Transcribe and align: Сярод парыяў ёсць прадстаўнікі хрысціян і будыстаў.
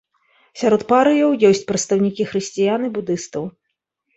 Сярод 0.61 0.81
парыяў 0.91 1.35
ёсць 1.49 1.63
прадстаўнікі 1.73 2.27
хрысціян 2.33 2.81
і 2.89 2.93
будыстаў. 2.97 3.43